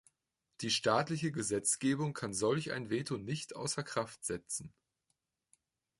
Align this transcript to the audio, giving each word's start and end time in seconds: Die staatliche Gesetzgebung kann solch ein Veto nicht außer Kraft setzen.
Die 0.61 0.71
staatliche 0.71 1.31
Gesetzgebung 1.31 2.13
kann 2.13 2.33
solch 2.33 2.71
ein 2.71 2.89
Veto 2.89 3.17
nicht 3.17 3.55
außer 3.55 3.83
Kraft 3.83 4.25
setzen. 4.25 4.73